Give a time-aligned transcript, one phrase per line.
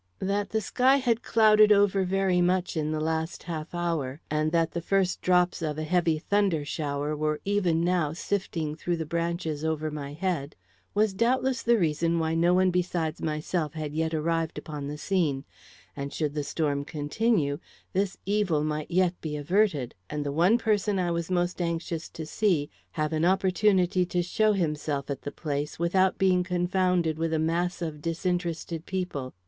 [0.17, 4.71] That the sky had clouded over very much in the last half hour, and that
[4.71, 9.63] the first drops of a heavy thunder shower were even now sifting through the branches
[9.63, 10.55] over my head,
[10.95, 15.45] was doubtless the reason why no one besides myself had yet arrived upon the scene;
[15.95, 17.59] and, should the storm continue,
[17.93, 22.25] this evil might yet be averted, and the one person I was most anxious to
[22.25, 27.37] see, have an opportunity to show himself at the place, without being confounded with a
[27.37, 29.35] mass of disinterested people.